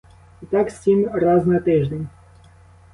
[0.41, 2.09] І так сім раз на тиждень.